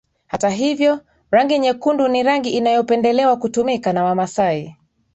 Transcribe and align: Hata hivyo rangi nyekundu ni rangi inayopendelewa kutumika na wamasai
Hata 0.27 0.49
hivyo 0.49 0.99
rangi 1.31 1.59
nyekundu 1.59 2.07
ni 2.07 2.23
rangi 2.23 2.49
inayopendelewa 2.49 3.37
kutumika 3.37 3.93
na 3.93 4.03
wamasai 4.03 4.75